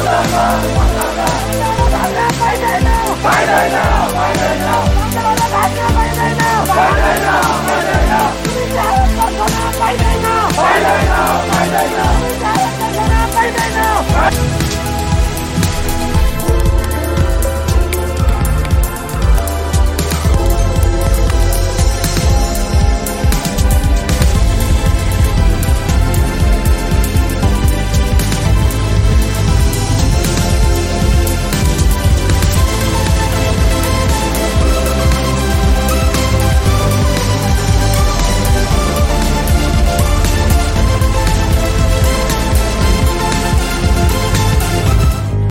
Fight 0.00 0.59